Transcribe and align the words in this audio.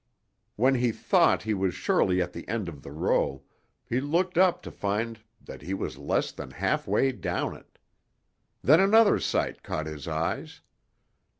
When 0.55 0.73
he 0.73 0.91
thought 0.91 1.43
he 1.43 1.53
was 1.53 1.75
surely 1.75 2.23
at 2.23 2.33
the 2.33 2.47
end 2.47 2.67
of 2.67 2.81
the 2.81 2.89
row, 2.91 3.43
he 3.85 4.01
looked 4.01 4.35
up 4.35 4.63
to 4.63 4.71
find 4.71 5.19
that 5.39 5.61
he 5.61 5.75
was 5.75 5.99
less 5.99 6.31
than 6.31 6.49
halfway 6.49 7.11
down 7.11 7.55
it. 7.55 7.77
Then 8.63 8.79
another 8.79 9.19
sight 9.19 9.61
caught 9.61 9.85
his 9.85 10.07
eyes. 10.07 10.61